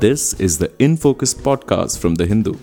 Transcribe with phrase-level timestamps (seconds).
[0.00, 2.54] This is the In Focus podcast from The Hindu.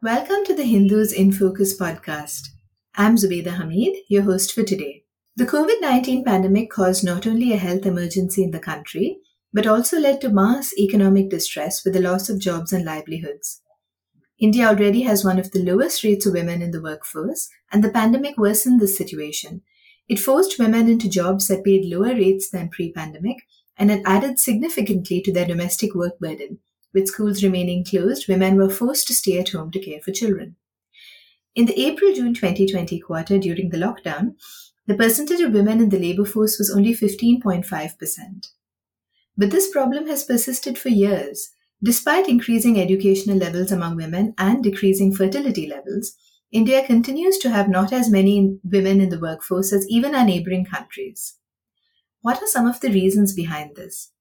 [0.00, 2.50] Welcome to the Hindus in Focus podcast.
[2.94, 5.02] I'm Zubeda Hamid, your host for today.
[5.34, 9.18] The COVID 19 pandemic caused not only a health emergency in the country,
[9.52, 13.62] but also led to mass economic distress with the loss of jobs and livelihoods.
[14.38, 17.90] India already has one of the lowest rates of women in the workforce, and the
[17.90, 19.62] pandemic worsened this situation.
[20.12, 23.38] It forced women into jobs that paid lower rates than pre pandemic,
[23.78, 26.58] and it added significantly to their domestic work burden
[26.92, 30.56] with schools remaining closed, women were forced to stay at home to care for children.
[31.54, 34.34] In the April June 2020 quarter during the lockdown,
[34.86, 38.48] the percentage of women in the labor force was only 15.5%.
[39.36, 41.50] But this problem has persisted for years.
[41.82, 46.12] Despite increasing educational levels among women and decreasing fertility levels,
[46.52, 50.66] India continues to have not as many women in the workforce as even our neighboring
[50.66, 51.38] countries.
[52.20, 54.12] What are some of the reasons behind this?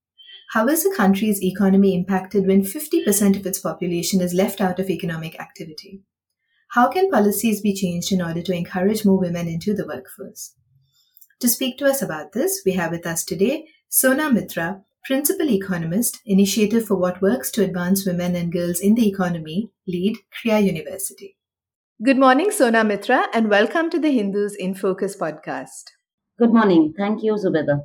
[0.52, 4.90] How is a country's economy impacted when 50% of its population is left out of
[4.90, 6.04] economic activity?
[6.70, 10.56] How can policies be changed in order to encourage more women into the workforce?
[11.42, 16.22] To speak to us about this, we have with us today Sona Mitra, Principal Economist,
[16.26, 21.36] Initiative for What Works to Advance Women and Girls in the Economy, lead Krea University.
[22.04, 25.92] Good morning, Sona Mitra, and welcome to the Hindus in Focus podcast.
[26.40, 26.96] Good morning.
[26.98, 27.82] Thank you, Zubeda.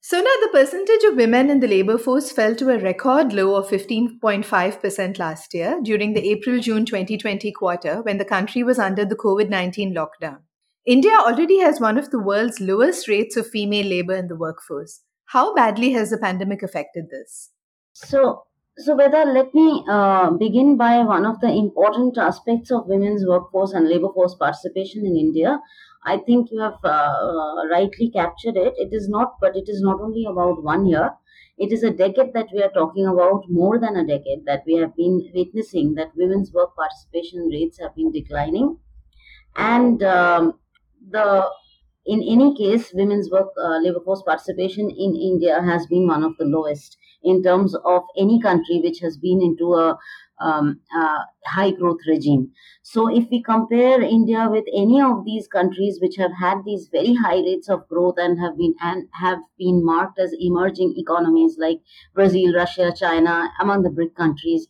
[0.00, 3.56] So now the percentage of women in the labor force fell to a record low
[3.56, 9.04] of 15.5% last year during the April June 2020 quarter when the country was under
[9.04, 10.38] the COVID 19 lockdown.
[10.86, 15.02] India already has one of the world's lowest rates of female labor in the workforce.
[15.26, 17.50] How badly has the pandemic affected this?
[17.92, 18.44] So,
[18.84, 23.88] Zubeda, let me uh, begin by one of the important aspects of women's workforce and
[23.88, 25.60] labor force participation in India,
[26.04, 28.74] I think you have uh, uh, rightly captured it.
[28.76, 31.12] It is not, but it is not only about one year.
[31.58, 34.74] It is a decade that we are talking about, more than a decade that we
[34.76, 38.78] have been witnessing that women's work participation rates have been declining,
[39.56, 40.54] and um,
[41.10, 41.48] the
[42.06, 46.36] in any case, women's work uh, labor force participation in India has been one of
[46.38, 49.98] the lowest in terms of any country which has been into a
[50.40, 52.50] um, uh, high growth regime.
[52.82, 57.14] So, if we compare India with any of these countries which have had these very
[57.14, 61.80] high rates of growth and have been and have been marked as emerging economies like
[62.14, 64.66] Brazil, Russia, China, among the BRIC countries,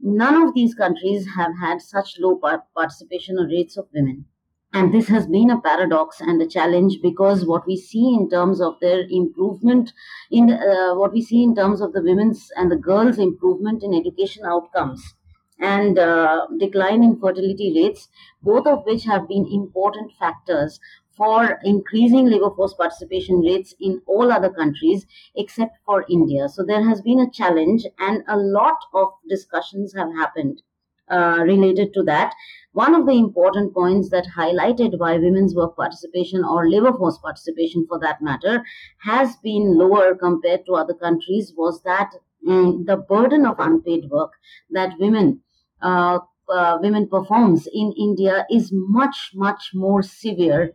[0.00, 2.38] none of these countries have had such low
[2.76, 4.26] participation or rates of women
[4.72, 8.60] and this has been a paradox and a challenge because what we see in terms
[8.60, 9.92] of their improvement
[10.30, 13.94] in uh, what we see in terms of the women's and the girls improvement in
[13.94, 15.14] education outcomes
[15.60, 18.08] and uh, decline in fertility rates
[18.42, 20.78] both of which have been important factors
[21.16, 25.04] for increasing labor force participation rates in all other countries
[25.34, 26.48] except for india.
[26.48, 30.62] So there has been a challenge and a lot of discussions have happened
[31.10, 32.34] uh, related to that
[32.78, 37.86] one of the important points that highlighted why women's work participation or labor force participation
[37.88, 38.62] for that matter
[39.02, 42.10] has been lower compared to other countries was that
[42.48, 44.32] um, the burden of unpaid work
[44.70, 45.40] that women
[45.82, 46.18] uh,
[46.48, 50.72] uh, women performs in India is much much more severe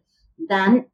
[0.50, 0.86] than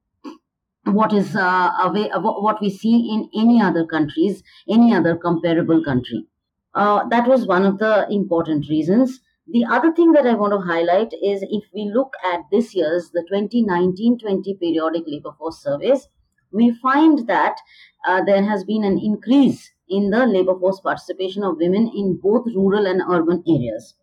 [0.85, 5.83] what is uh, away, uh, what we see in any other countries, any other comparable
[5.83, 6.25] country.
[6.73, 9.19] Uh, that was one of the important reasons.
[9.51, 13.09] The other thing that I want to highlight is if we look at this year's,
[13.11, 16.07] the 2019-20 periodic labor force surveys,
[16.51, 17.57] we find that
[18.05, 22.45] uh, there has been an increase in the labor force participation of women in both
[22.55, 23.95] rural and urban areas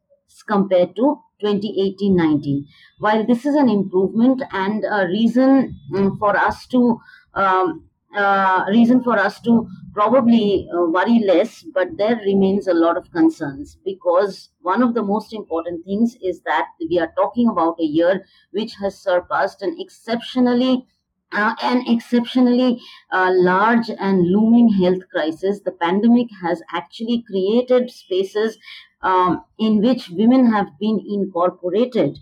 [0.48, 2.64] compared to 2018-19.
[2.98, 6.98] While this is an improvement and a reason um, for us to
[7.34, 7.84] um,
[8.16, 13.10] uh, reason for us to probably uh, worry less, but there remains a lot of
[13.12, 17.84] concerns because one of the most important things is that we are talking about a
[17.84, 20.86] year which has surpassed an exceptionally
[21.32, 22.80] uh, an exceptionally
[23.12, 25.60] uh, large and looming health crisis.
[25.60, 28.58] The pandemic has actually created spaces
[29.02, 32.18] um, in which women have been incorporated.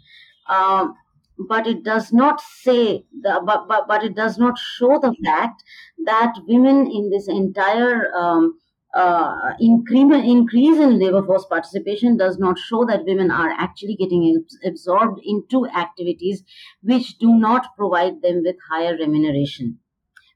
[0.48, 0.96] Um,
[1.38, 5.62] but it does not say the, but, but, but it does not show the fact
[6.04, 8.58] that women in this entire um,
[8.94, 14.44] uh, increment, increase in labor force participation does not show that women are actually getting
[14.64, 16.44] absorbed into activities
[16.82, 19.78] which do not provide them with higher remuneration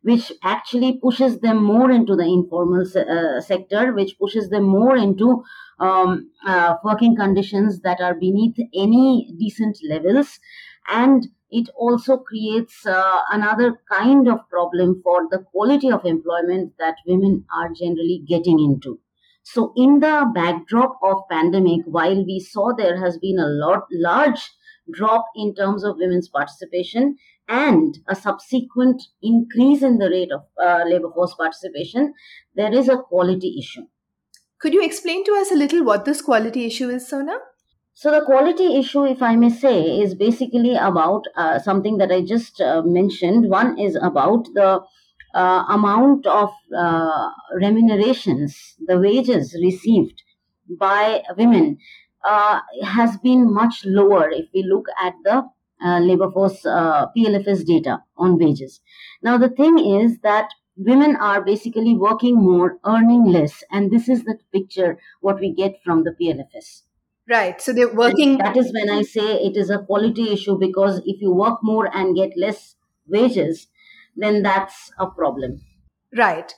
[0.02, 5.42] which actually pushes them more into the informal uh, sector, which pushes them more into
[5.80, 10.38] um, uh, working conditions that are beneath any decent levels,
[10.88, 16.96] and it also creates uh, another kind of problem for the quality of employment that
[17.06, 19.00] women are generally getting into.
[19.42, 24.50] So, in the backdrop of pandemic, while we saw there has been a lot large
[24.92, 27.16] drop in terms of women's participation
[27.48, 32.12] and a subsequent increase in the rate of uh, labor force participation,
[32.54, 33.86] there is a quality issue.
[34.60, 37.38] Could you explain to us a little what this quality issue is, Sona?
[38.00, 42.20] So, the quality issue, if I may say, is basically about uh, something that I
[42.20, 43.50] just uh, mentioned.
[43.50, 44.82] One is about the
[45.34, 47.30] uh, amount of uh,
[47.60, 50.22] remunerations, the wages received
[50.78, 51.78] by women
[52.24, 55.42] uh, has been much lower if we look at the
[55.84, 58.80] uh, labor force PLFS data on wages.
[59.22, 64.22] Now, the thing is that women are basically working more, earning less, and this is
[64.22, 66.82] the picture what we get from the PLFS.
[67.28, 67.60] Right.
[67.60, 68.40] So they're working.
[68.40, 71.58] And that is when I say it is a quality issue because if you work
[71.62, 72.76] more and get less
[73.06, 73.66] wages,
[74.16, 75.60] then that's a problem.
[76.16, 76.54] Right.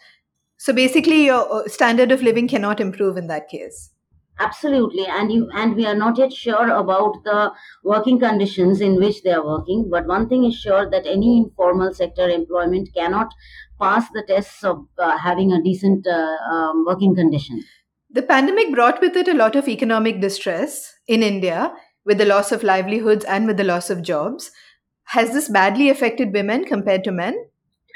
[0.59, 3.91] So basically, your uh, standard of living cannot improve in that case.
[4.39, 7.53] Absolutely, and you and we are not yet sure about the
[7.85, 9.89] working conditions in which they are working.
[9.91, 13.35] But one thing is sure that any informal sector employment cannot
[13.79, 17.63] pass the tests of uh, having a decent uh, um, working condition.
[18.13, 21.73] The pandemic brought with it a lot of economic distress in India,
[22.05, 24.51] with the loss of livelihoods and with the loss of jobs.
[25.05, 27.37] Has this badly affected women compared to men?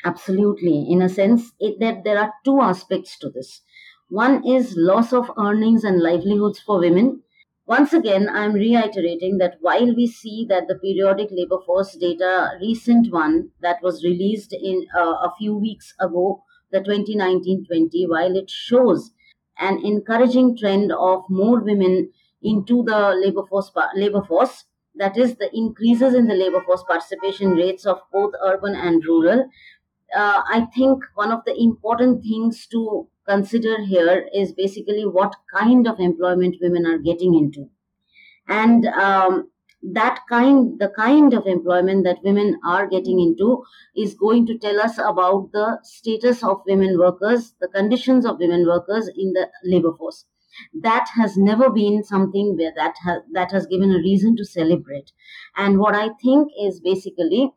[0.04, 0.86] Absolutely.
[0.88, 3.62] In a sense, it, that there are two aspects to this.
[4.08, 7.22] One is loss of earnings and livelihoods for women.
[7.66, 13.12] Once again, I'm reiterating that while we see that the periodic labor force data, recent
[13.12, 19.10] one that was released in uh, a few weeks ago, the 2019-20, while it shows
[19.58, 22.10] an encouraging trend of more women
[22.42, 24.64] into the labor force, labor force,
[24.96, 29.48] that is the increases in the labor force participation rates of both urban and rural.
[30.14, 35.86] Uh, I think one of the important things to consider here is basically what kind
[35.88, 37.70] of employment women are getting into
[38.48, 39.50] and um,
[39.92, 43.62] that kind the kind of employment that women are getting into
[43.96, 48.66] is going to tell us about the status of women workers the conditions of women
[48.66, 50.24] workers in the labor force
[50.82, 55.12] that has never been something where that has that has given a reason to celebrate
[55.56, 57.50] and what i think is basically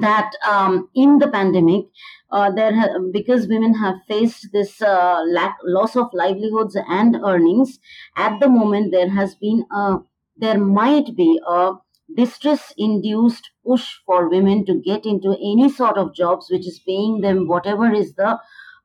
[0.00, 1.84] that um, in the pandemic,
[2.30, 7.78] uh, there ha- because women have faced this uh, lack loss of livelihoods and earnings.
[8.16, 9.98] At the moment, there has been a
[10.36, 11.74] there might be a
[12.16, 17.48] distress-induced push for women to get into any sort of jobs which is paying them
[17.48, 18.38] whatever is the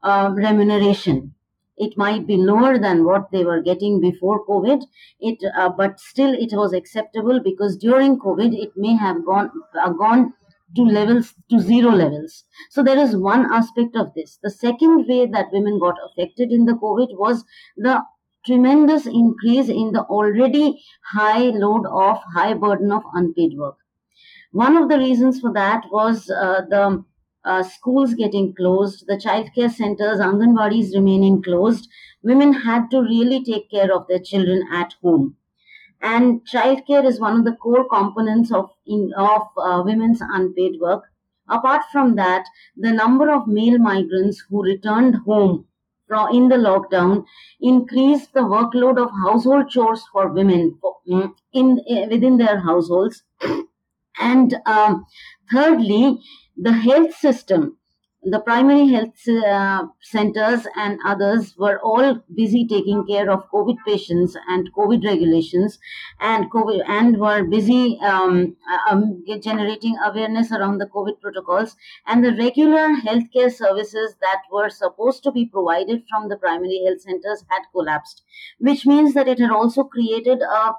[0.03, 1.33] uh, remuneration.
[1.77, 4.83] It might be lower than what they were getting before covid.
[5.19, 9.49] It uh, but still it was acceptable because during covid it may have gone
[9.81, 10.33] uh, gone
[10.75, 12.43] to levels to zero levels.
[12.69, 14.39] So there is one aspect of this.
[14.43, 17.45] The second way that women got affected in the covid was
[17.77, 18.01] the
[18.45, 20.81] tremendous increase in the already
[21.12, 23.77] high load of high burden of unpaid work.
[24.51, 27.03] One of the reasons for that was uh, the
[27.45, 31.88] uh, schools getting closed, the childcare centers, Anganwadis remaining closed.
[32.21, 35.38] Women had to really take care of their children at home.
[36.01, 41.06] And childcare is one of the core components of in, of uh, women's unpaid work.
[41.47, 45.69] Apart from that the number of male migrants who returned home
[46.31, 47.25] in the lockdown
[47.61, 53.23] increased the workload of household chores for women mm, in, in within their households.
[54.21, 55.06] And um,
[55.51, 56.19] thirdly
[56.57, 57.79] the health system
[58.23, 64.35] the primary health uh, centers and others were all busy taking care of COVID patients
[64.49, 65.80] and COVID regulations,
[66.19, 71.78] and COVID and were busy um, uh, um, generating awareness around the COVID protocols.
[72.07, 77.02] And the regular healthcare services that were supposed to be provided from the primary health
[77.02, 78.23] centers had collapsed,
[78.59, 80.73] which means that it had also created a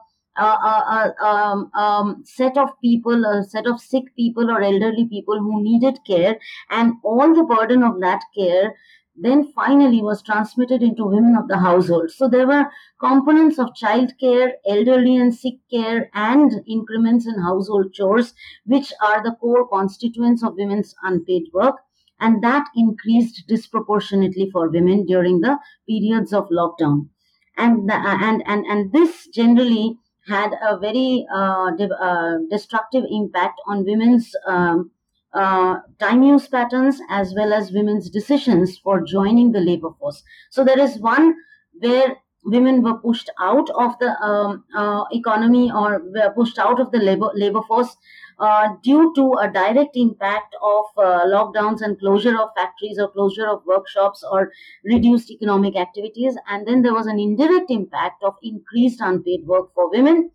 [0.44, 5.38] a, a, um, um, set of people, a set of sick people or elderly people
[5.38, 6.38] who needed care,
[6.70, 8.74] and all the burden of that care
[9.16, 12.10] then finally was transmitted into women of the household.
[12.10, 12.70] So there were
[13.00, 18.32] components of child care, elderly and sick care, and increments in household chores,
[18.64, 21.76] which are the core constituents of women's unpaid work.
[22.20, 27.08] And that increased disproportionately for women during the periods of lockdown.
[27.56, 29.98] And, the, and, and, and this generally
[30.30, 34.90] had a very uh, de- uh, destructive impact on women's um,
[35.32, 40.22] uh, time use patterns as well as women's decisions for joining the labor force.
[40.50, 41.34] So there is one
[41.80, 46.90] where women were pushed out of the um, uh, economy or were pushed out of
[46.90, 47.96] the labor labor force
[48.38, 53.46] uh, due to a direct impact of uh, lockdowns and closure of factories or closure
[53.46, 54.50] of workshops or
[54.84, 59.90] reduced economic activities and then there was an indirect impact of increased unpaid work for
[59.90, 60.30] women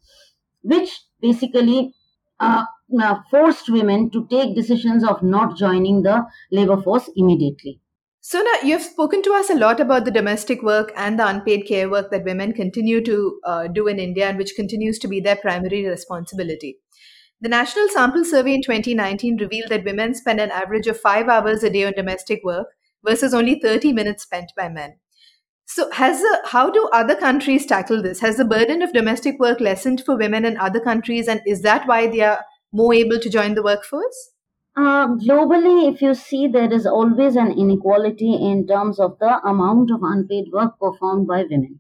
[0.64, 1.94] which basically
[2.40, 2.66] uh,
[3.02, 7.80] uh, forced women to take decisions of not joining the labor force immediately.
[8.27, 11.88] Sona, you've spoken to us a lot about the domestic work and the unpaid care
[11.88, 15.36] work that women continue to uh, do in India and which continues to be their
[15.36, 16.79] primary responsibility.
[17.39, 21.62] The National Sample Survey in 2019 revealed that women spend an average of five hours
[21.62, 22.65] a day on domestic work
[23.03, 24.96] versus only 30 minutes spent by men.
[25.67, 28.22] So, has the, how do other countries tackle this?
[28.22, 31.88] Has the burden of domestic work lessened for women in other countries, and is that
[31.88, 34.32] why they are more able to join the workforce?
[34.77, 39.89] Uh, globally, if you see, there is always an inequality in terms of the amount
[39.91, 41.79] of unpaid work performed by women.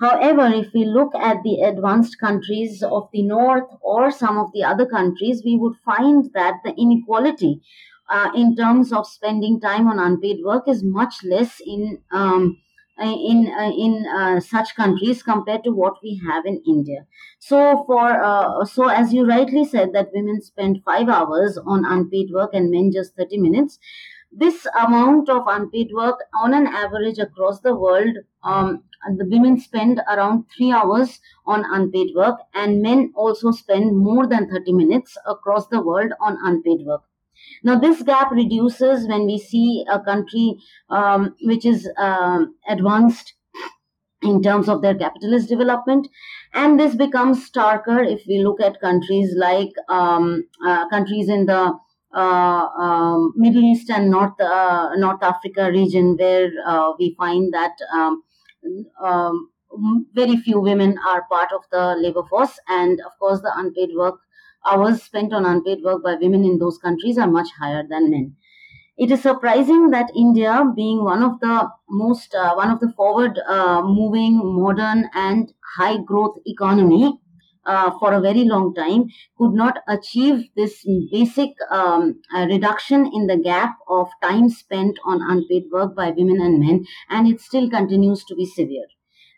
[0.00, 4.64] However, if we look at the advanced countries of the North or some of the
[4.64, 7.62] other countries, we would find that the inequality
[8.08, 12.58] uh, in terms of spending time on unpaid work is much less in um,
[13.04, 17.06] in uh, in uh, such countries compared to what we have in India.
[17.38, 22.30] So for uh, so as you rightly said that women spend five hours on unpaid
[22.32, 23.78] work and men just thirty minutes.
[24.32, 28.82] This amount of unpaid work, on an average across the world, um,
[29.16, 34.48] the women spend around three hours on unpaid work, and men also spend more than
[34.50, 37.02] 30 minutes across the world on unpaid work.
[37.62, 40.56] Now, this gap reduces when we see a country
[40.88, 43.34] um, which is um, advanced
[44.22, 46.08] in terms of their capitalist development.
[46.52, 51.72] And this becomes starker if we look at countries like um, uh, countries in the
[52.12, 57.72] uh, um, Middle East and North uh, North Africa region, where uh, we find that
[57.94, 58.22] um,
[59.00, 59.50] um,
[60.12, 64.18] very few women are part of the labor force, and of course, the unpaid work
[64.66, 68.36] hours spent on unpaid work by women in those countries are much higher than men.
[68.96, 73.38] It is surprising that India, being one of the most, uh, one of the forward
[73.48, 77.18] uh, moving, modern, and high growth economy
[77.64, 83.26] uh, for a very long time, could not achieve this basic um, uh, reduction in
[83.26, 87.68] the gap of time spent on unpaid work by women and men, and it still
[87.70, 88.86] continues to be severe.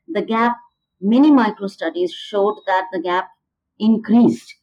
[0.09, 0.57] The gap,
[1.01, 3.31] many micro studies showed that the gap
[3.79, 4.55] increased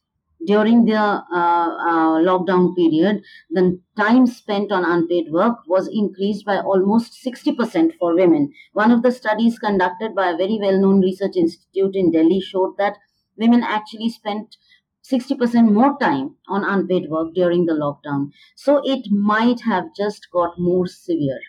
[0.46, 6.58] during the uh, uh, lockdown period, the time spent on unpaid work was increased by
[6.58, 8.52] almost 60% for women.
[8.72, 12.76] One of the studies conducted by a very well known research institute in Delhi showed
[12.78, 12.96] that
[13.36, 14.56] women actually spent
[15.02, 18.30] 60% more time on unpaid work during the lockdown.
[18.54, 21.40] So it might have just got more severe.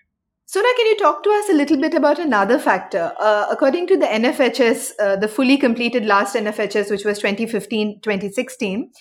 [0.54, 3.14] Sona, can you talk to us a little bit about another factor?
[3.18, 8.92] Uh, according to the NFHS, uh, the fully completed last NFHS, which was 2015 2016,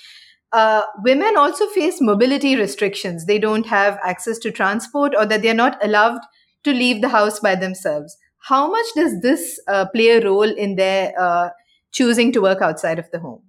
[0.53, 3.27] uh, women also face mobility restrictions.
[3.27, 6.21] They don't have access to transport or that they're not allowed
[6.63, 8.17] to leave the house by themselves.
[8.43, 11.49] How much does this uh, play a role in their uh,
[11.91, 13.43] choosing to work outside of the home?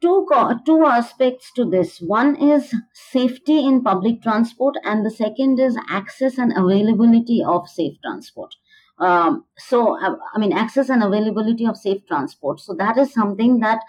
[0.00, 0.28] Two
[0.64, 2.00] two aspects to this.
[2.00, 7.96] One is safety in public transport and the second is access and availability of safe
[8.00, 8.54] transport.
[9.00, 12.60] Um, so uh, i mean access and availability of safe transport.
[12.60, 13.80] So that is something that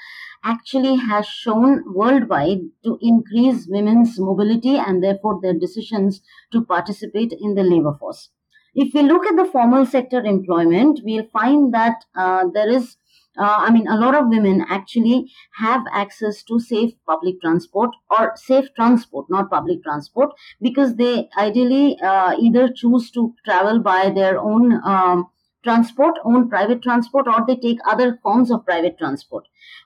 [0.44, 7.56] actually has shown worldwide to increase women's mobility and therefore their decisions to participate in
[7.56, 8.30] the labor force.
[8.76, 12.98] If we look at the formal sector employment we'll find that uh, there is
[13.38, 18.34] uh, I mean, a lot of women actually have access to safe public transport or
[18.36, 20.32] safe transport, not public transport,
[20.62, 25.28] because they ideally uh, either choose to travel by their own um,
[25.64, 29.46] transport, own private transport, or they take other forms of private transport.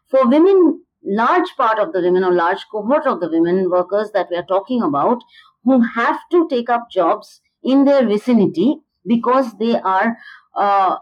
[0.09, 4.27] For women, large part of the women or large cohort of the women workers that
[4.31, 5.21] we are talking about
[5.63, 10.17] who have to take up jobs in their vicinity because they are
[10.55, 10.97] uh,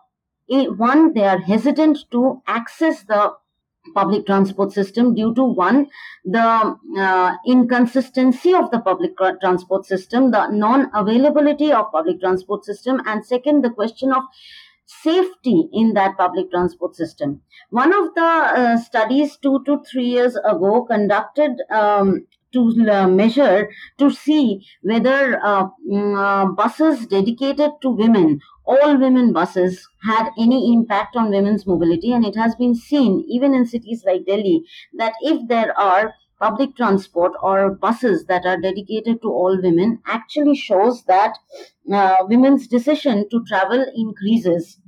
[0.51, 3.33] one, they are hesitant to access the
[3.95, 5.87] public transport system due to one
[6.23, 13.01] the uh, inconsistency of the public transport system the non availability of public transport system
[13.07, 14.21] and second the question of
[14.85, 17.41] safety in that public transport system.
[17.69, 23.69] One of the uh, studies 2 to 3 years ago conducted um, to uh, measure
[23.97, 30.73] to see whether uh, mm, uh, buses dedicated to women all women buses had any
[30.73, 34.63] impact on women's mobility and it has been seen even in cities like delhi
[34.93, 40.55] that if there are public transport or buses that are dedicated to all women actually
[40.55, 41.37] shows that
[41.93, 44.79] uh, women's decision to travel increases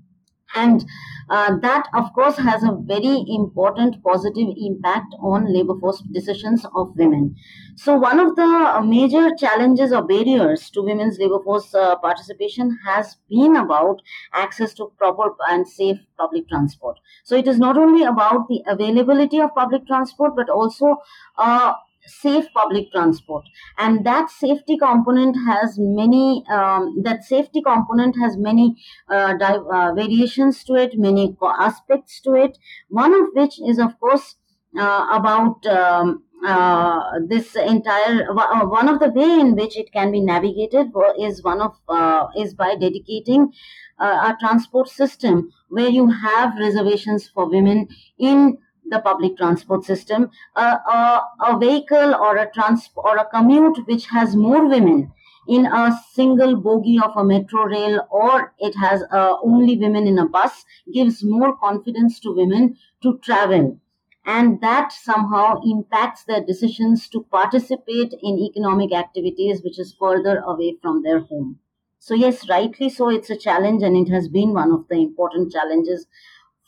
[0.56, 0.86] and
[1.30, 6.96] uh, that of course has a very important positive impact on labor force decisions of
[6.96, 7.36] women.
[7.76, 13.18] So one of the major challenges or barriers to women's labor force uh, participation has
[13.30, 14.02] been about
[14.34, 17.00] access to proper and safe public transport.
[17.24, 20.98] So it is not only about the availability of public transport but also
[21.38, 21.74] uh,
[22.08, 23.46] safe public transport.
[23.78, 28.76] And that safety component has many um, that safety component has many
[29.10, 32.58] uh, di- uh, variations to it many aspects to it.
[32.90, 34.36] One of which is of course
[34.78, 40.12] uh, about um, uh, this entire uh, one of the way in which it can
[40.12, 40.88] be navigated
[41.20, 43.52] is one of uh, is by dedicating
[44.00, 48.58] a transport system where you have reservations for women in
[48.94, 54.36] the public transport system, a, a vehicle or a trans or a commute which has
[54.36, 55.12] more women
[55.48, 60.18] in a single bogie of a metro rail or it has uh, only women in
[60.18, 63.80] a bus gives more confidence to women to travel.
[64.26, 70.78] And that somehow impacts their decisions to participate in economic activities which is further away
[70.82, 71.60] from their home.
[72.00, 75.52] So yes rightly so it's a challenge and it has been one of the important
[75.52, 76.08] challenges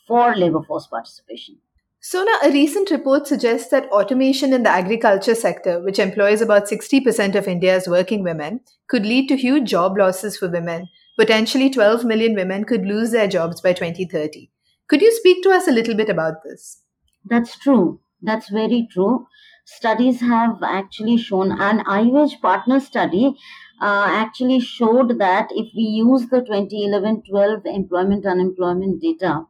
[0.06, 1.58] for labor force participation
[2.08, 7.34] Sona, a recent report suggests that automation in the agriculture sector, which employs about 60%
[7.34, 10.86] of India's working women, could lead to huge job losses for women.
[11.18, 14.48] Potentially 12 million women could lose their jobs by 2030.
[14.86, 16.80] Could you speak to us a little bit about this?
[17.24, 17.98] That's true.
[18.22, 19.26] That's very true.
[19.64, 23.34] Studies have actually shown, an IWWAGE partner study
[23.82, 29.46] uh, actually showed that if we use the 2011 12 employment unemployment data,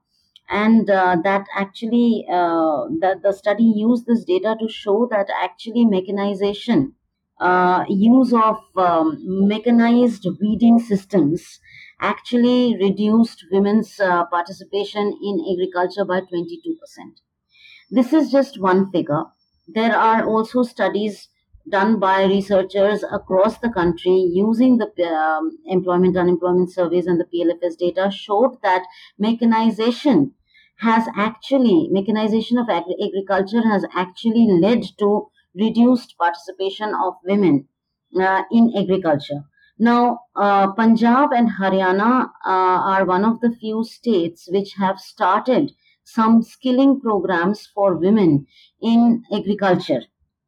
[0.49, 5.85] and uh, that actually uh, that the study used this data to show that actually
[5.85, 6.95] mechanization
[7.41, 11.61] uh, use of um, mechanized weeding systems
[12.01, 17.21] actually reduced women's uh, participation in agriculture by 22%
[17.91, 19.25] this is just one figure.
[19.69, 21.29] There are also studies
[21.69, 27.77] done by researchers across the country using the um, employment unemployment surveys and the PLFS
[27.77, 28.85] data showed that
[29.19, 30.33] mechanization
[30.79, 37.67] has actually mechanization of agri- agriculture has actually led to reduced participation of women
[38.21, 39.43] uh, in agriculture.
[39.79, 45.73] Now, uh, Punjab and Haryana uh, are one of the few states which have started
[46.05, 48.47] some skilling programs for women
[48.81, 50.03] in agriculture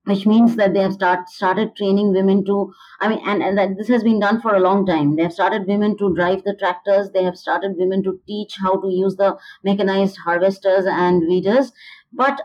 [0.08, 3.76] which means that they have start, started training women to i mean and, and that
[3.76, 5.16] this has been done for a long time.
[5.16, 7.10] They have started women to drive the tractors.
[7.10, 11.72] They have started women to teach how to use the mechanized harvesters and weeders.
[12.12, 12.40] But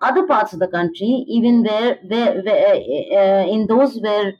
[0.00, 2.74] other parts of the country even where, where, where
[3.20, 4.32] uh, in those where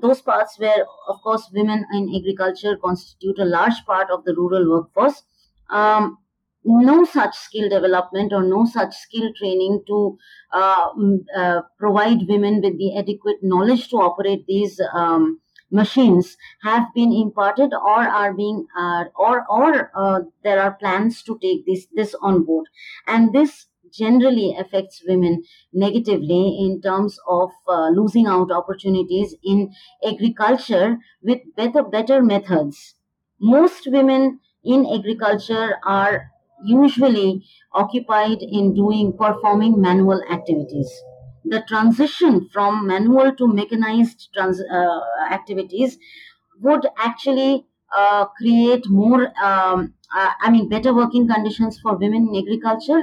[0.00, 4.70] those parts where of course women in agriculture constitute a large part of the rural
[4.70, 5.22] workforce
[5.70, 6.18] um,
[6.64, 10.18] no such skill development or no such skill training to
[10.52, 10.88] uh,
[11.36, 15.40] uh, provide women with the adequate knowledge to operate these um,
[15.70, 21.38] machines have been imparted or are being uh, or or uh, there are plans to
[21.42, 22.66] take this this on board.
[23.06, 25.42] And this generally affects women
[25.72, 29.72] negatively in terms of uh, losing out opportunities in
[30.06, 32.94] agriculture with better better methods.
[33.40, 36.30] Most women in agriculture are
[36.64, 40.90] usually occupied in doing performing manual activities.
[41.44, 45.98] The transition from manual to mechanized trans, uh, activities
[46.60, 47.64] would actually
[47.96, 53.02] uh, create more, um, uh, I mean, better working conditions for women in agriculture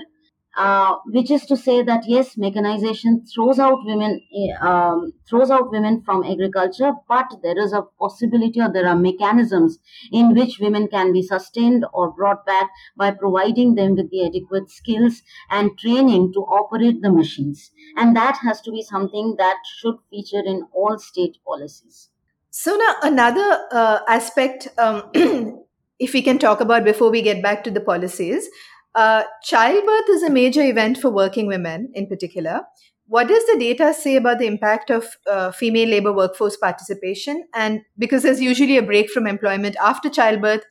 [0.56, 5.72] uh, which is to say that yes, mechanization throws out women eh, um, throws out
[5.72, 9.80] women from agriculture, but there is a possibility or there are mechanisms
[10.12, 14.70] in which women can be sustained or brought back by providing them with the adequate
[14.70, 19.96] skills and training to operate the machines, and that has to be something that should
[20.10, 22.10] feature in all state policies.
[22.50, 24.70] So now another uh, aspect.
[24.78, 25.12] Um,
[26.00, 28.50] if we can talk about before we get back to the policies,
[28.95, 32.62] uh, childbirth is a major event for working women in particular.
[33.08, 37.45] What does the data say about the impact of uh, female labor workforce participation?
[37.53, 40.63] And because there's usually a break from employment after childbirth,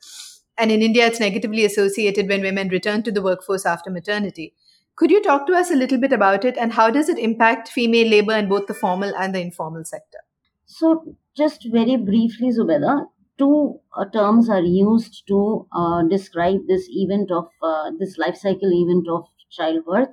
[0.57, 4.53] and in India, it's negatively associated when women return to the workforce after maternity.
[4.95, 7.67] Could you talk to us a little bit about it and how does it impact
[7.67, 10.19] female labor in both the formal and the informal sector?
[10.65, 13.07] So, just very briefly, Zubeda,
[13.37, 18.71] two uh, terms are used to uh, describe this event of uh, this life cycle
[18.71, 20.09] event of childbirth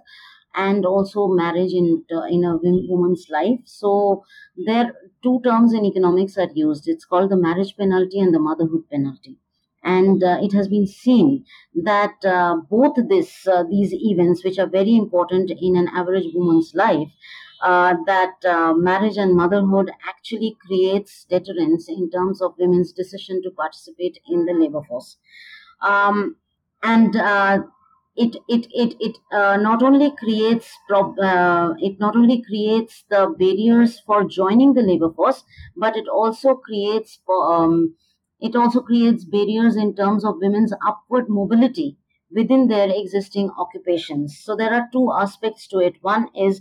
[0.54, 3.60] and also marriage in uh, in a woman's life.
[3.64, 4.24] So
[4.66, 6.88] there two terms in economics are used.
[6.88, 9.38] It's called the marriage penalty and the motherhood penalty.
[9.84, 11.44] And uh, it has been seen
[11.82, 17.08] that uh, both this these events which are very important in an average woman's life
[17.62, 23.50] uh, that uh, marriage and motherhood actually creates deterrence in terms of women's decision to
[23.50, 25.16] participate in the labor force.
[25.80, 26.36] Um,
[26.82, 27.62] and uh,
[28.16, 33.34] it it it it uh, not only creates prob- uh, it not only creates the
[33.38, 35.44] barriers for joining the labor force
[35.76, 37.94] but it also creates um,
[38.40, 41.96] it also creates barriers in terms of women's upward mobility
[42.34, 44.38] within their existing occupations.
[44.42, 45.94] So there are two aspects to it.
[46.00, 46.60] One is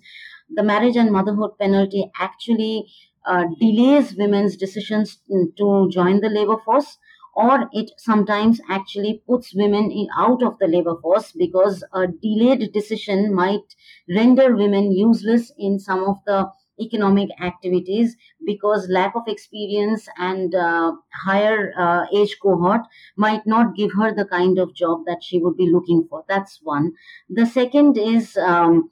[0.56, 2.86] the marriage and motherhood penalty actually
[3.26, 5.20] uh, delays women's decisions
[5.58, 6.98] to join the labor force
[7.36, 13.34] or it sometimes actually puts women out of the labor force because a delayed decision
[13.34, 13.76] might
[14.10, 16.50] render women useless in some of the
[16.82, 20.92] economic activities because lack of experience and uh,
[21.26, 22.82] higher uh, age cohort
[23.16, 26.24] might not give her the kind of job that she would be looking for.
[26.28, 26.94] That's one.
[27.30, 28.90] The second is um,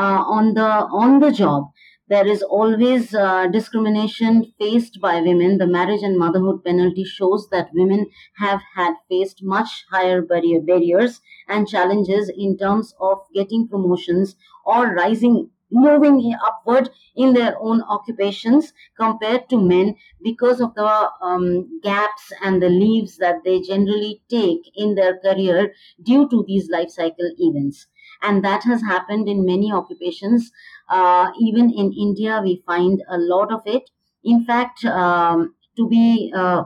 [0.00, 0.68] on the
[1.02, 1.70] on the job
[2.08, 5.56] there is always uh, discrimination faced by women.
[5.58, 11.20] The marriage and motherhood penalty shows that women have had faced much higher barrier, barriers
[11.48, 18.74] and challenges in terms of getting promotions or rising moving upward in their own occupations
[18.98, 24.70] compared to men because of the um, gaps and the leaves that they generally take
[24.76, 27.86] in their career due to these life cycle events
[28.22, 30.50] and that has happened in many occupations
[30.88, 33.88] uh, even in India, we find a lot of it.
[34.24, 36.64] In fact, um, to be uh,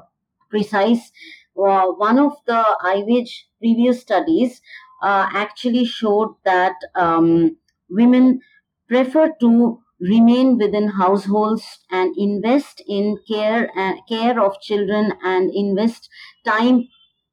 [0.51, 1.12] precise,
[1.59, 4.61] uh, one of the IWWAGE previous studies
[5.03, 7.57] uh, actually showed that um,
[7.88, 8.40] women
[8.88, 16.11] prefer to remain within households and invest in care uh, care of children and invest
[16.45, 16.87] time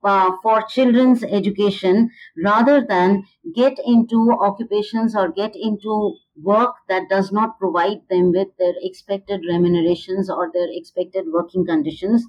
[0.04, 2.10] uh, for children's education
[2.44, 3.24] rather than
[3.56, 9.42] get into occupations or get into work that does not provide them with their expected
[9.48, 12.26] remunerations or their expected working conditions.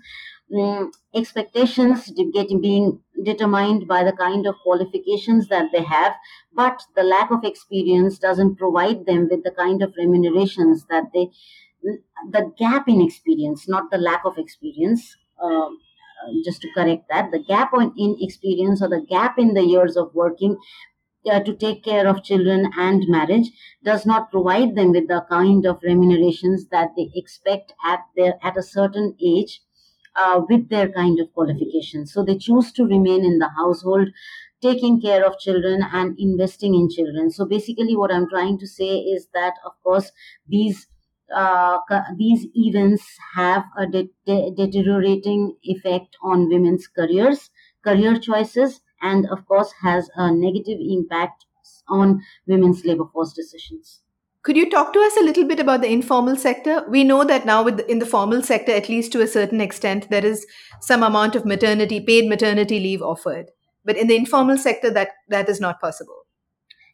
[0.53, 6.15] Mm, expectations getting being determined by the kind of qualifications that they have,
[6.53, 11.31] but the lack of experience doesn't provide them with the kind of remunerations that they.
[12.31, 15.17] The gap in experience, not the lack of experience.
[15.43, 15.69] Uh,
[16.45, 20.15] just to correct that, the gap in experience or the gap in the years of
[20.15, 20.57] working
[21.31, 23.51] uh, to take care of children and marriage
[23.83, 28.57] does not provide them with the kind of remunerations that they expect at their at
[28.57, 29.61] a certain age
[30.17, 32.13] uh, with their kind of qualifications.
[32.13, 34.09] So they choose to remain in the household
[34.63, 37.31] taking care of children and investing in children.
[37.31, 40.11] So basically what i'm trying to say is that of course
[40.49, 40.87] these
[41.35, 41.79] uh,
[42.17, 47.51] these events have a de- de- deteriorating effect on women's careers
[47.85, 51.45] career choices and of course has a negative impact
[51.89, 54.01] on women's labor force decisions.
[54.43, 56.85] Could you talk to us a little bit about the informal sector?
[56.89, 60.11] We know that now with in the formal sector, at least to a certain extent,
[60.11, 60.47] there is
[60.81, 63.51] some amount of maternity, paid maternity leave offered.
[63.87, 66.24] But in the informal sector, that, that is not possible.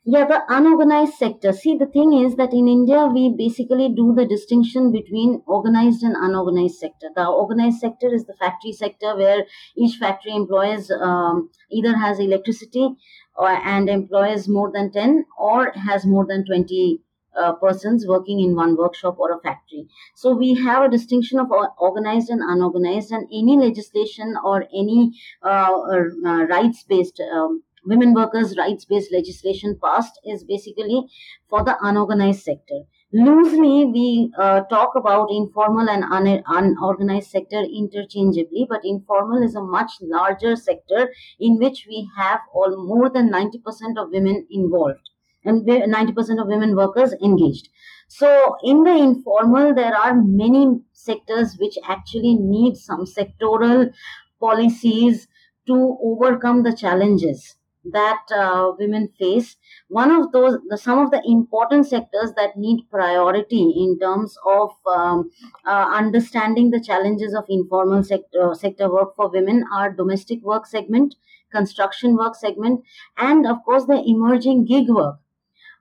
[0.04, 1.52] Yeah, the unorganized sector.
[1.52, 6.16] See, the thing is that in India, we basically do the distinction between organized and
[6.16, 7.08] unorganized sector.
[7.14, 9.44] The organized sector is the factory sector where
[9.76, 12.88] each factory employs um, either has electricity
[13.36, 17.02] or, and employs more than 10 or has more than 20
[17.36, 19.86] uh, persons working in one workshop or a factory.
[20.14, 25.78] So we have a distinction of organized and unorganized, and any legislation or any uh,
[25.78, 31.06] uh, rights based um, women workers' rights based legislation passed is basically
[31.48, 32.80] for the unorganized sector.
[33.12, 39.60] Loosely, we uh, talk about informal and un- unorganized sector interchangeably, but informal is a
[39.60, 45.10] much larger sector in which we have all more than 90% of women involved
[45.44, 47.68] and 90% of women workers engaged.
[48.06, 53.92] So, in the informal, there are many sectors which actually need some sectoral
[54.38, 55.26] policies
[55.66, 59.56] to overcome the challenges that uh, women face.
[59.88, 64.70] One of those the, some of the important sectors that need priority in terms of
[64.86, 65.30] um,
[65.64, 71.14] uh, understanding the challenges of informal sector sector work for women are domestic work segment
[71.50, 72.80] construction work segment
[73.18, 75.16] and of course the emerging gig work.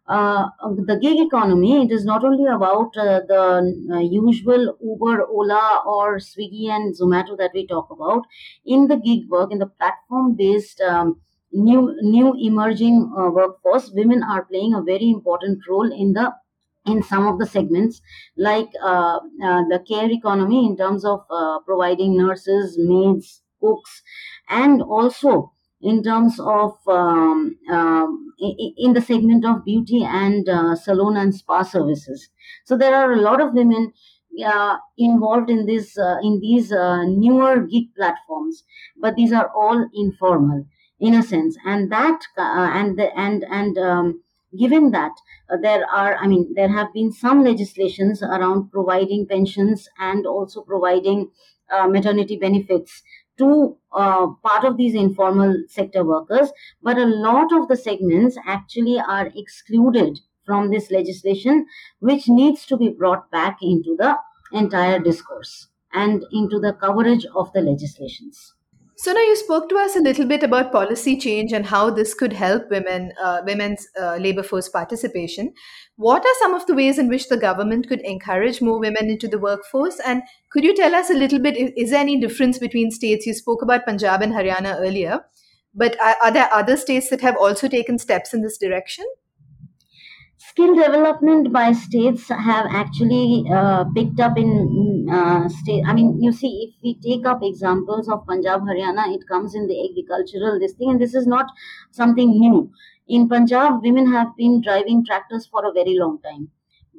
[0.08, 0.48] Uh,
[0.88, 6.18] the gig economy it is not only about uh, the uh, usual uber ola or
[6.18, 8.24] swiggy and zomato that we talk about.
[8.66, 14.24] In the gig work in the platform based um, new new emerging uh, workforce women
[14.24, 16.32] are playing a very important role in the
[16.86, 18.02] in some of the segments
[18.38, 24.02] like uh, uh, the care economy in terms of uh, providing nurses maids cooks,
[24.50, 28.08] and also in terms of um, uh,
[28.78, 32.30] in the segment of beauty and uh, salon and spa services.
[32.66, 33.92] So there are a lot of women
[34.46, 38.64] uh, involved in this uh, in these uh, newer gig platforms,
[39.02, 40.66] but these are all informal
[41.00, 44.22] in a sense, and that uh, and the, and and um,
[44.58, 45.12] given that
[45.50, 50.62] uh, there are i mean there have been some legislations around providing pensions and also
[50.62, 51.30] providing
[51.72, 53.04] uh, maternity benefits
[53.38, 59.00] to uh, part of these informal sector workers but a lot of the segments actually
[59.00, 61.66] are excluded from this legislation
[62.00, 64.18] which needs to be brought back into the
[64.52, 68.54] entire discourse and into the coverage of the legislations
[69.02, 72.14] so now you spoke to us a little bit about policy change and how this
[72.14, 75.54] could help women, uh, women's uh, labor force participation.
[75.96, 79.30] What are some of the ways in which the government could encourage more women into
[79.30, 80.02] the workforce?
[80.06, 81.56] And could you tell us a little bit?
[81.78, 83.26] Is there any difference between states?
[83.26, 85.22] You spoke about Punjab and Haryana earlier,
[85.74, 89.06] but are, are there other states that have also taken steps in this direction?
[90.40, 94.50] Skill development by states have actually uh, picked up in
[95.18, 99.26] uh, state i mean you see if we take up examples of punjab haryana it
[99.34, 101.48] comes in the agricultural this thing and this is not
[101.92, 102.72] something new.
[103.18, 106.50] In punjab women have been driving tractors for a very long time.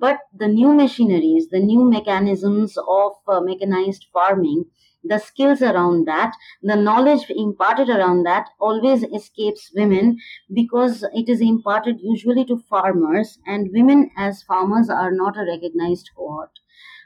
[0.04, 4.64] But the new machineries the new mechanisms of uh, mechanized farming
[5.02, 10.18] the skills around that, the knowledge imparted around that always escapes women
[10.52, 16.10] because it is imparted usually to farmers, and women as farmers are not a recognized
[16.16, 16.50] cohort.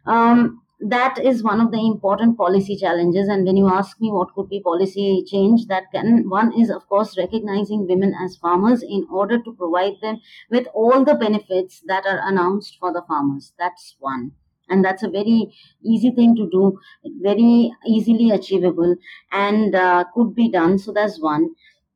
[0.07, 4.35] Um, that is one of the important policy challenges and when you ask me what
[4.35, 9.07] could be policy change that can one is of course recognizing women as farmers in
[9.11, 13.96] order to provide them with all the benefits that are announced for the farmers that's
[14.00, 14.33] one
[14.68, 16.79] and that's a very easy thing to do
[17.22, 18.96] very easily achievable
[19.33, 20.79] and uh, could be done.
[20.79, 21.50] So that's one.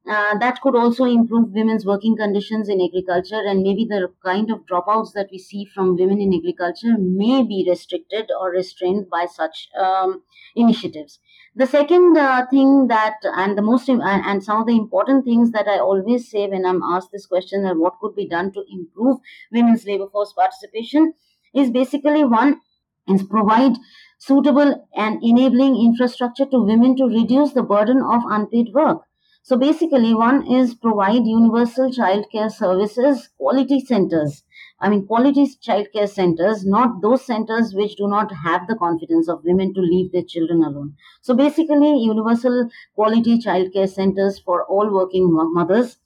[0.09, 4.65] Uh, that could also improve women's working conditions in agriculture and maybe the kind of
[4.65, 9.69] dropouts that we see from women in agriculture may be restricted or restrained by such
[9.79, 10.23] um,
[10.57, 11.19] initiatives.
[11.55, 15.67] The second uh, thing that and the most and, some of the important things that
[15.67, 19.19] i always say when i'm asked this question that what could be done to improve
[19.53, 21.13] women's labor force participation
[21.55, 22.61] is basically one
[23.09, 23.75] is provide
[24.19, 29.03] suitable and enabling infrastructure to women to reduce the burden of unpaid work.
[29.43, 34.45] So basically, one is provide universal childcare services, quality centers.
[34.81, 39.45] I mean, quality childcare centers, not those centers which do not have the confidence of
[39.45, 40.97] women to leave their children alone.
[41.23, 45.97] So basically, universal quality childcare centers for all working mothers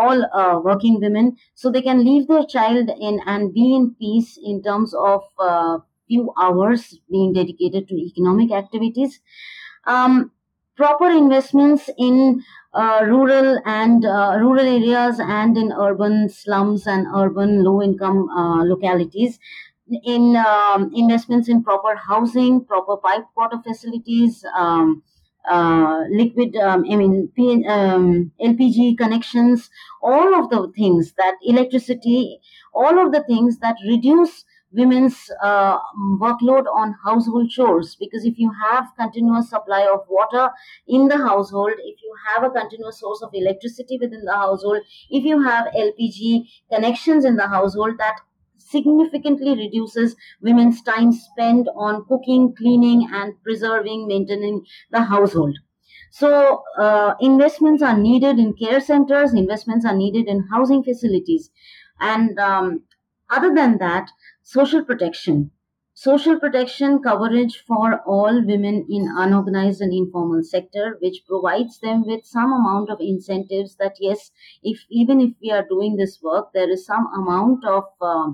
[0.00, 4.38] all uh, working women so they can leave their child in and be in peace
[4.52, 5.78] in terms of uh,
[6.08, 9.20] few hours being dedicated to economic activities.
[9.86, 10.32] Um,
[10.76, 12.42] proper investments in
[12.74, 18.62] uh, rural and uh, rural areas and in urban slums and urban low income uh,
[18.64, 19.38] localities.
[20.04, 25.02] In um, investments in proper housing proper pipe water facilities um,
[25.48, 29.70] uh, liquid, um, I mean, P, um, LPG connections,
[30.02, 32.40] all of the things that electricity,
[32.74, 35.78] all of the things that reduce women's uh,
[36.20, 37.96] workload on household chores.
[37.98, 40.50] Because if you have continuous supply of water
[40.86, 44.80] in the household if you have a continuous source of electricity within the household
[45.10, 48.16] if you have lpg connections in the household that
[48.66, 55.56] significantly reduces women's time spent on cooking, cleaning, and preserving, maintaining the household.
[56.10, 61.50] So, uh, investments are needed in care centers, investments are needed in housing facilities.
[62.00, 62.84] And um,
[63.30, 64.10] other than that,
[64.42, 65.50] social protection.
[65.94, 72.26] Social protection coverage for all women in unorganized and informal sector, which provides them with
[72.26, 74.30] some amount of incentives that yes,
[74.62, 78.32] if even if we are doing this work, there is some amount of uh,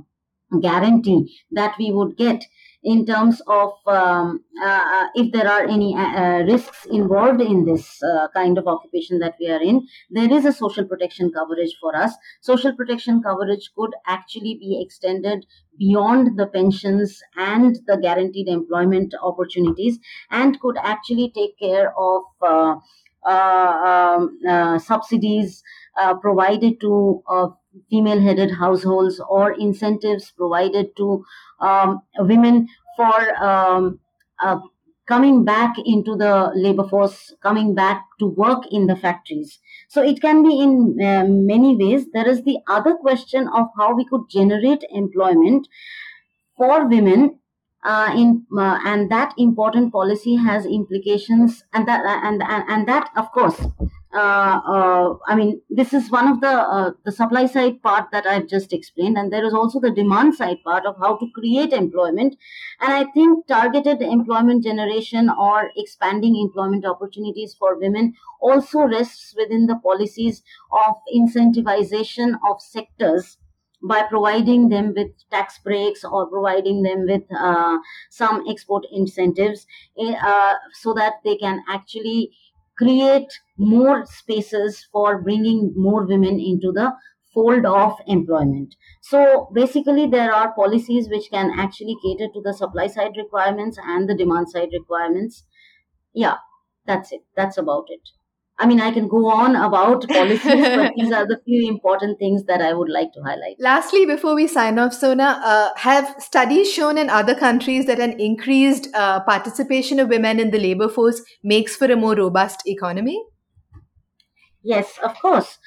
[0.61, 2.45] guarantee that we would get
[2.85, 7.65] in terms of um, uh, uh, if there are any uh, uh, risks involved in
[7.65, 11.77] this uh, kind of occupation that we are in there is a social protection coverage
[11.81, 12.12] for us.
[12.41, 15.47] Social protection coverage could actually be extended
[15.79, 19.99] beyond the pensions and the guaranteed employment opportunities
[20.31, 22.75] and could actually take care of uh,
[23.25, 24.38] um,
[24.81, 25.62] subsidies
[26.20, 27.22] provided to
[27.90, 31.24] female headed households or incentives provided to
[31.61, 33.98] um, women for um,
[34.42, 34.59] uh,
[35.07, 39.59] coming back into the labor force, coming back to work in the factories.
[39.88, 42.07] So it can be in uh, many ways.
[42.12, 45.68] There is the other question of how we could generate employment
[46.57, 47.38] for women
[47.85, 53.11] uh, in uh, and that important policy has implications and that and and, and that
[53.16, 57.83] of course uh, uh, I mean, this is one of the uh, the supply side
[57.83, 61.16] part that I've just explained, and there is also the demand side part of how
[61.16, 62.37] to create employment.
[62.81, 69.66] And I think targeted employment generation or expanding employment opportunities for women also rests within
[69.66, 73.38] the policies of incentivization of sectors
[73.83, 77.79] by providing them with tax breaks or providing them with uh,
[78.11, 79.66] some export incentives
[79.98, 82.31] eh, uh, so that they can actually
[82.78, 86.92] create more spaces for bringing more women into the
[87.35, 88.74] fold of employment.
[89.02, 94.08] So basically, there are policies which can actually cater to the supply side requirements and
[94.08, 95.44] the demand side requirements.
[96.14, 96.38] Yeah,
[96.87, 97.22] that's it.
[97.37, 98.02] That's about it.
[98.59, 102.45] I mean, I can go on about policies, but these are the few important things
[102.45, 103.57] that I would like to highlight.
[103.59, 108.21] Lastly, before we sign off, Sona, uh, have studies shown in other countries that an
[108.21, 113.23] increased uh, participation of women in the labor force makes for a more robust economy?
[114.62, 115.59] Yes, of course.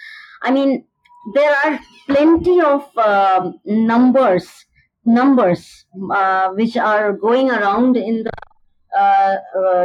[0.41, 0.86] I mean,
[1.34, 4.65] there are plenty of uh, numbers
[5.06, 8.32] numbers uh, which are going around in the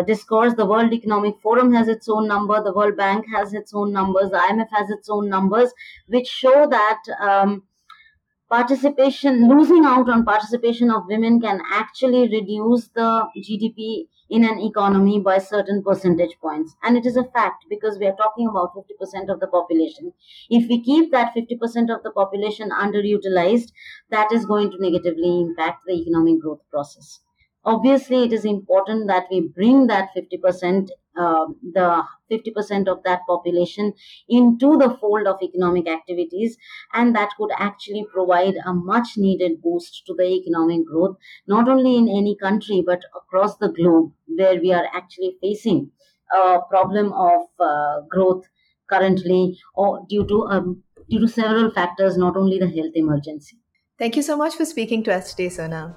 [0.07, 0.55] discourse.
[0.55, 4.31] The World Economic Forum has its own number, the World Bank has its own numbers,
[4.31, 5.73] the IMF has its own numbers,
[6.07, 7.63] which show that um,
[8.51, 15.21] participation, losing out on participation of women can actually reduce the GDP in an economy
[15.21, 16.75] by certain percentage points.
[16.83, 20.13] And it is a fact because we are talking about 50% of the population.
[20.49, 23.73] If we keep that 50% of the population underutilized,
[24.11, 27.21] that is going to negatively impact the economic growth process
[27.65, 33.93] obviously it is important that we bring that 50% uh, the 50% of that population
[34.29, 36.57] into the fold of economic activities
[36.95, 41.97] and that could actually provide a much needed boost to the economic growth not only
[41.97, 45.91] in any country but across the globe where we are actually facing
[46.33, 48.45] a problem of uh, growth
[48.89, 53.59] currently or due to um, due to several factors not only the health emergency.
[53.99, 55.97] Thank you so much for speaking to us today sona